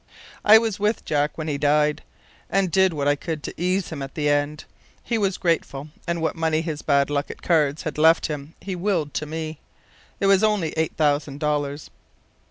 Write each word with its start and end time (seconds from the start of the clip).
"I 0.43 0.57
was 0.57 0.79
with 0.79 1.05
Jack 1.05 1.37
when 1.37 1.47
he 1.47 1.59
died, 1.59 2.01
and 2.49 2.71
did 2.71 2.91
what 2.91 3.07
I 3.07 3.15
could 3.15 3.43
to 3.43 3.53
ease 3.55 3.91
him 3.91 4.01
at 4.01 4.15
the 4.15 4.29
end. 4.29 4.65
He 5.03 5.19
was 5.19 5.37
grateful, 5.37 5.89
and 6.07 6.23
what 6.23 6.33
money 6.35 6.61
his 6.61 6.81
bad 6.81 7.11
luck 7.11 7.29
at 7.29 7.43
cards 7.43 7.83
had 7.83 7.99
left 7.99 8.25
him 8.25 8.55
he 8.59 8.75
willed 8.75 9.13
to 9.13 9.27
me. 9.27 9.59
It 10.19 10.25
was 10.25 10.43
only 10.43 10.71
eight 10.71 10.97
thousand 10.97 11.39
dollars. 11.39 11.91